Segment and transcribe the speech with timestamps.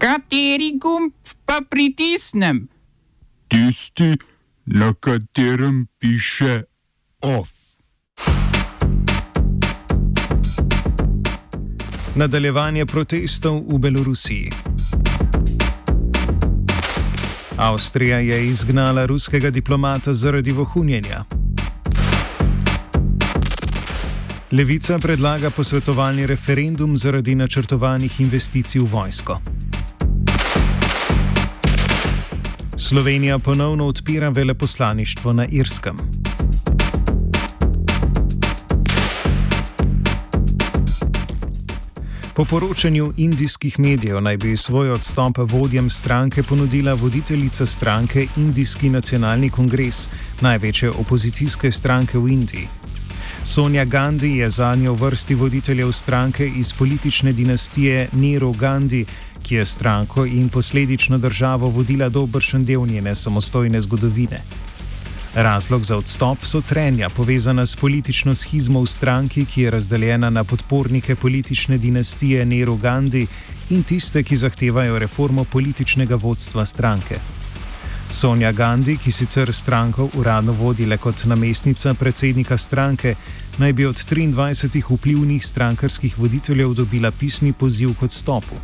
[0.00, 1.12] Kateri gumb
[1.44, 2.68] pa pritisnem?
[3.48, 4.16] Tisti,
[4.64, 6.62] na katerem piše
[7.20, 7.48] OF.
[12.16, 14.50] Nadaljevanje protestov v Belorusiji.
[17.56, 21.24] Avstrija je izgnala ruskega diplomata zaradi vohunjenja.
[24.50, 29.59] Levica predlaga posvetovalni referendum zaradi načrtovanih investicij v vojsko.
[32.82, 35.96] Slovenija ponovno odpira veleposlaništvo na Irskem.
[42.34, 49.50] Po poročanju indijskih medijev naj bi svoj odstop vodjem stranke ponudila voditeljica stranke Indijski nacionalni
[49.50, 50.08] kongres,
[50.40, 52.68] največje opozicijske stranke v Indiji.
[53.44, 59.04] Sonja Gandhi je zadnjo vrsti voditeljev stranke iz politične dinastije Nero Gandhi,
[59.42, 64.40] ki je stranko in posledično državo vodila dobršen del njene samostojne zgodovine.
[65.34, 70.44] Razlog za odstop so trenja povezana s politično schizmo v stranki, ki je razdeljena na
[70.44, 73.26] podpornike politične dinastije Nero Gandhi
[73.70, 77.20] in tiste, ki zahtevajo reformo političnega vodstva stranke.
[78.10, 83.14] Sonja Gandhi, ki sicer stranko uradno vodi le kot namestnica predsednika stranke,
[83.58, 88.54] naj bi od 23 vplivnih strankarskih voditeljev dobila pisni poziv k odstopu.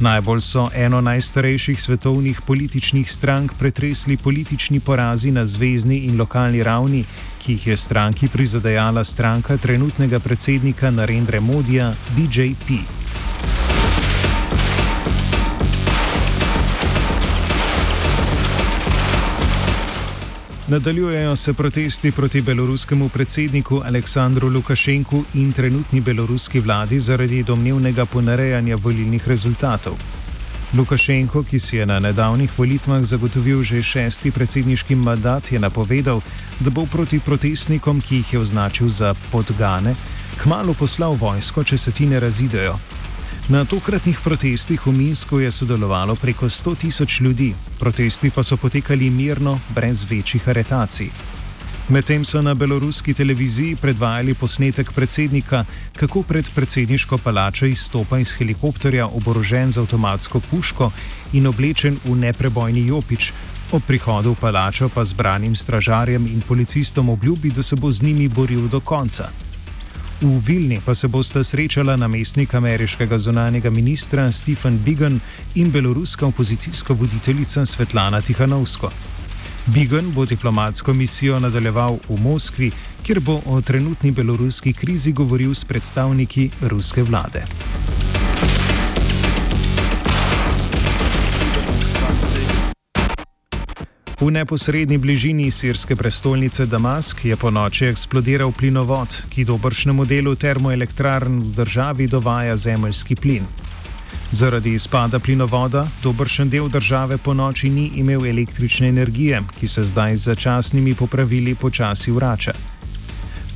[0.00, 7.04] Najbolj so eno najstarejših svetovnih političnih strank pretresli politični porazi na zvezdni in lokalni ravni,
[7.42, 12.99] ki jih je stranki prizadajala stranka trenutnega predsednika Narendra Modija, BJP.
[20.70, 28.76] Nadaljujejo se protesti proti beloruskemu predsedniku Aleksandru Lukašenku in trenutni beloruski vladi zaradi domnevnega ponarejanja
[28.76, 29.96] volilnih rezultatov.
[30.74, 36.20] Lukašenko, ki si je na nedavnih volitvah zagotovil že šesti predsedniški mandat, je napovedal,
[36.60, 39.94] da bo proti protestnikom, ki jih je označil za podgane,
[40.42, 42.78] kmalo poslal vojsko, če se ti ne razidejo.
[43.48, 49.10] Na tokratnih protestih v Minsku je sodelovalo preko 100 tisoč ljudi, protesti pa so potekali
[49.10, 51.10] mirno, brez večjih aretacij.
[51.90, 55.64] Medtem so na beloruski televiziji predvajali posnetek predsednika,
[55.96, 60.90] kako pred predsedniško palačo izstopa iz helikopterja oborožen z avtomatsko puško
[61.32, 63.32] in oblečen v neprebojni jopič,
[63.72, 68.28] ob prihodu v palačo pa zbranim stražarjem in policistom obljubi, da se bo z njimi
[68.28, 69.49] boril do konca.
[70.20, 75.20] V Vilni pa se bosta srečala namestnik ameriškega zunanjega ministra Stephen Bigan
[75.54, 78.90] in beloruska opozicijska voditeljica Svetlana Tihanovsko.
[79.66, 82.70] Bigan bo diplomatsko misijo nadaljeval v Moskvi,
[83.02, 87.44] kjer bo o trenutni beloruski krizi govoril s predstavniki ruske vlade.
[94.20, 101.38] V neposrednji bližini sirske prestolnice Damask je po noči eksplodiral plinovod, ki dobršnemu delu termoelektrarn
[101.38, 103.46] v državi dovaja zemljski plin.
[104.32, 110.16] Zaradi izpada plinovoda dobršen del države po noči ni imel električne energije, ki se zdaj
[110.16, 112.52] z začasnimi popravili počasi vrača.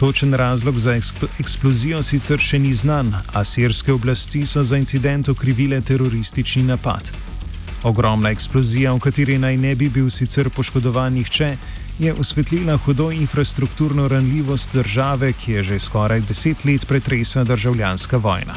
[0.01, 0.97] Točen razlog za
[1.39, 7.34] eksplozijo sicer še ni znan, a sirske oblasti so za incident okrivile teroristični napad.
[7.85, 11.57] Ogromna eksplozija, v kateri naj ne bi bil sicer poškodovan nihče,
[11.99, 18.55] je osvetlila hudo infrastrukturno ranljivost države, ki je že skoraj deset let pretresa državljanska vojna.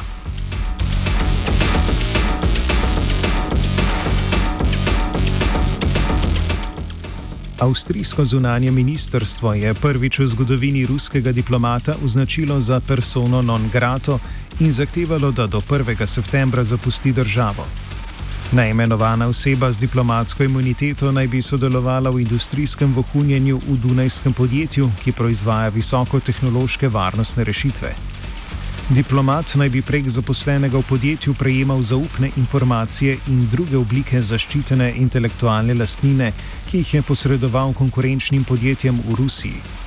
[7.60, 14.20] Avstrijsko zunanje ministrstvo je prvič v zgodovini ruskega diplomata označilo za persono non grato
[14.60, 16.06] in zahtevalo, da do 1.
[16.06, 17.68] septembra zapusti državo.
[18.52, 25.12] Najmenovana oseba z diplomatsko imuniteto naj bi sodelovala v industrijskem vohunjenju v Dunajskem podjetju, ki
[25.12, 27.92] proizvaja visokotehnološke varnostne rešitve.
[28.90, 35.74] Diplomat naj bi prek zaposlenega v podjetju prejemal zaupne informacije in druge oblike zaščitene intelektualne
[35.76, 36.32] lastnine,
[36.70, 39.87] ki jih je posredoval konkurenčnim podjetjem v Rusiji.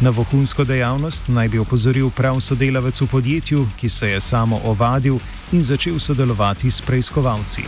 [0.00, 5.18] Na vohunsko dejavnost naj bi opozoril prav sodelavec v podjetju, ki se je samo ovadil
[5.52, 7.62] in začel sodelovati s preiskovalci.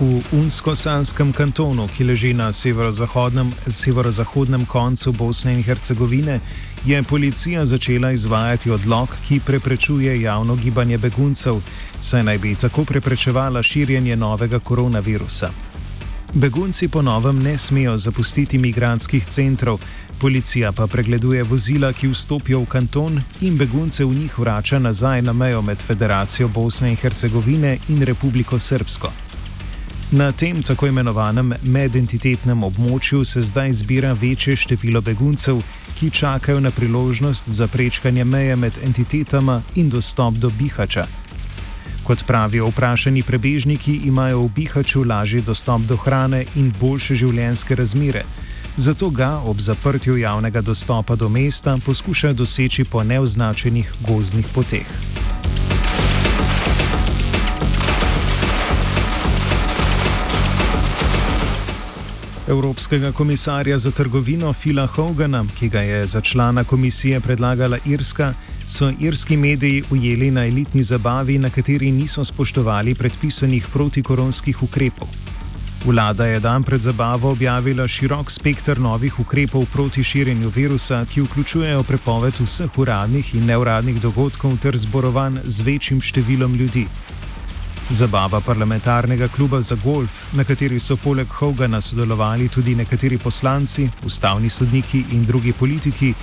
[0.00, 6.40] V Unsko-Sanskem kantonu, ki leži na severozahodnem, severozahodnem koncu Bosne in Hercegovine,
[6.86, 11.54] je policija začela izvajati odlog, ki preprečuje javno gibanje beguncev,
[12.00, 15.50] saj naj bi tako preprečevala širjenje novega koronavirusa.
[16.34, 19.78] Begunci po novem ne smejo zapustiti migranskih centrov,
[20.20, 25.32] policija pa pregleduje vozila, ki vstopijo v kanton in begunce v njih vrača nazaj na
[25.32, 29.12] mejo med Federacijo Bosne in Hercegovine in Republiko Srpsko.
[30.10, 35.62] Na tem tako imenovanem medentitetnem območju se zdaj zbira večje število beguncev,
[35.98, 41.06] ki čakajo na priložnost za prečkanje meje med entitetama in dostop do Bihača.
[42.04, 48.24] Kot pravijo vprašani prebežniki, imajo v Bihaču lažji dostop do hrane in boljše življenjske razmere.
[48.76, 55.13] Zato ga ob zaprtju javnega dostopa do mesta poskušajo doseči po neoznačenih gozdnih poteh.
[62.48, 68.34] Evropskega komisarja za trgovino Fila Hogana, ki ga je za člana komisije predlagala Irska,
[68.66, 75.08] so irski mediji ujeli na elitni zabavi, na kateri niso spoštovali predpisanih protikoronskih ukrepov.
[75.84, 81.82] Vlada je dan pred zabavo objavila širok spektr novih ukrepov proti širjenju virusa, ki vključujejo
[81.82, 86.86] prepoved vseh uradnih in neuradnih dogodkov ter zborovanj z večjim številom ljudi.
[87.90, 94.50] Zabava parlamentarnega kluba za golf, na kateri so poleg Hogana sodelovali tudi nekateri poslanci, ustavni
[94.50, 96.14] sodniki in drugi politiki,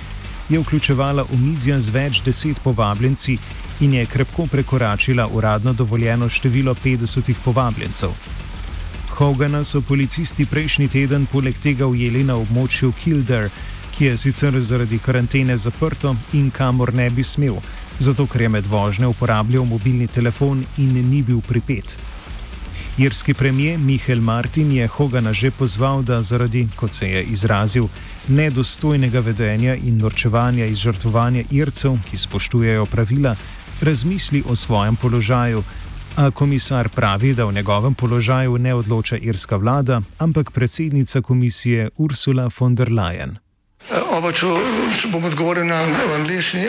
[0.48, 3.38] je vključevala omizja z več deset povabljenci
[3.80, 8.10] in je krepko prekoračila uradno dovoljeno število 50 povabljencev.
[9.10, 13.50] Hogana so policisti prejšnji teden poleg tega ujeli na območju Kildare,
[13.94, 17.60] ki je sicer zaradi karantene zaprto in kamor ne bi smel
[17.98, 21.96] zato ker je med vožnjo uporabljal mobilni telefon in ni bil pripet.
[22.98, 27.88] Irski premijer Mihael Martin je Hogana že pozval, da zaradi, kot se je izrazil,
[28.28, 33.36] nedostojnega vedenja in norčevanja iz žrtvovanja Ircev, ki spoštujejo pravila,
[33.80, 35.62] razmisli o svojem položaju.
[36.16, 42.50] A komisar pravi, da v njegovem položaju ne odloča irska vlada, ampak predsednica komisije Ursula
[42.60, 43.36] von der Leyen.
[44.12, 44.46] Oba, če,
[45.00, 45.80] če bom odgovoril na
[46.14, 46.68] angliški.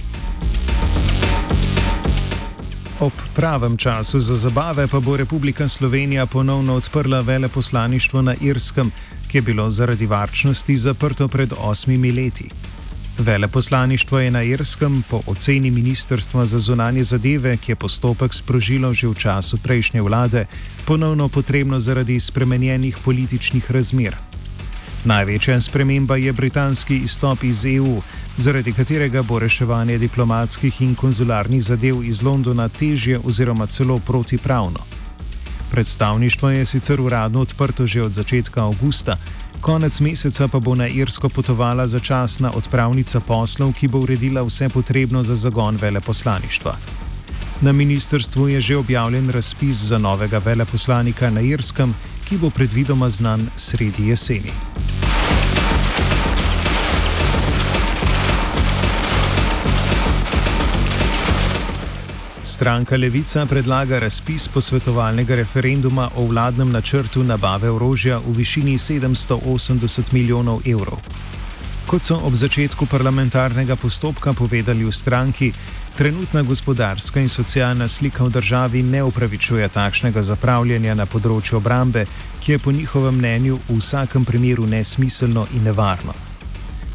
[3.01, 8.91] Ob pravem času za zabave pa bo Republika Slovenija ponovno odprla veleposlaništvo na Irskem,
[9.27, 12.49] ki je bilo zaradi varčnosti zaprto pred osmimi leti.
[13.17, 19.07] Veleposlaništvo je na Irskem po oceni Ministrstva za zunanje zadeve, ki je postopek sprožilo že
[19.07, 20.45] v času prejšnje vlade,
[20.85, 24.15] ponovno potrebno zaradi spremenjenih političnih razmer.
[25.05, 28.01] Največja sprememba je britanski izstop iz EU,
[28.37, 34.79] zaradi katerega bo reševanje diplomatskih in konzularnih zadev iz Londona težje oziroma celo protipravno.
[35.71, 39.17] Predstavništvo je sicer uradno odprto že od začetka avgusta,
[39.61, 45.23] konec meseca pa bo na Irsko potovala začasna odpravnica poslov, ki bo uredila vse potrebno
[45.23, 46.75] za zagon veleposlaništva.
[47.61, 51.93] Na ministrstvu je že objavljen razpis za novega veleposlanika na Irskem,
[52.29, 54.51] ki bo predvidoma znan sredi jeseni.
[62.61, 70.61] Stranka Levica predlaga razpis posvetovalnega referenduma o vladnem načrtu nabave orožja v višini 780 milijonov
[70.69, 71.01] evrov.
[71.89, 75.49] Kot so ob začetku parlamentarnega postopka povedali v stranki,
[75.97, 82.05] trenutna gospodarska in socialna slika v državi ne upravičuje takšnega zapravljanja na področju obrambe,
[82.45, 86.30] ki je po njihovem mnenju v vsakem primeru nesmiselno in nevarno.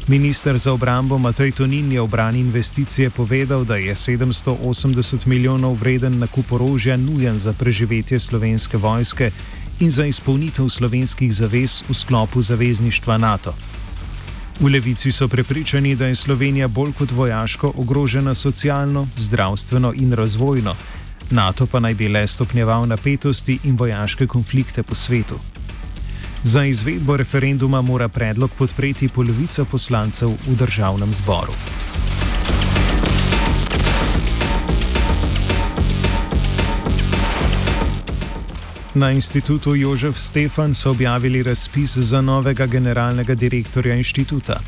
[0.07, 6.19] Ministr za obrambo Matej Tonin je v brani investicije povedal, da je 780 milijonov vreden
[6.19, 9.31] nakup orožja nujen za preživetje slovenske vojske
[9.79, 13.51] in za izpolnitev slovenskih zavez v sklopu zavezništva NATO.
[14.59, 20.75] V levici so prepričani, da je Slovenija bolj kot vojaško ogrožena socialno, zdravstveno in razvojno,
[21.29, 25.35] NATO pa naj bi le stopnjeval napetosti in vojaške konflikte po svetu.
[26.43, 31.53] Za izvedbo referenduma mora predlog podpreti polovica poslancev v državnem zboru.
[38.97, 44.59] Na inštitutu Jožef Stefan so objavili razpis za novega generalnega direktorja inštituta.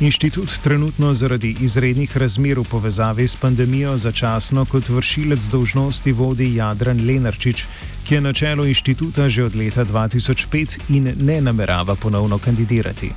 [0.00, 7.06] Inštitut trenutno zaradi izrednih razmer v povezavi s pandemijo začasno kot vršilec dolžnosti vodi Jadran
[7.06, 7.66] Lenarčič,
[8.04, 13.10] ki je na čelu inštituta že od leta 2005 in ne namerava ponovno kandidirati.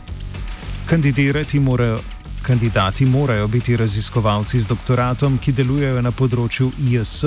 [0.86, 2.00] Kandidirati morajo.
[2.46, 7.24] Kandidati morajo biti raziskovalci z doktoratom, ki delujejo na področju IS,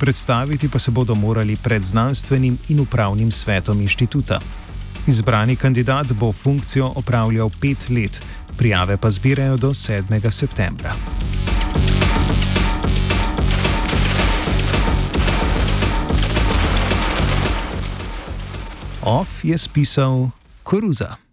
[0.00, 4.40] predstaviti pa se bodo morali pred znanstvenim in upravnim svetom inštituta.
[5.06, 8.20] Izbrani kandidat bo funkcijo opravljal pet let,
[8.56, 10.30] prijave pa zbirajo do 7.
[10.30, 10.94] septembra.
[19.02, 20.30] Off je spisal
[20.62, 21.25] Koruza.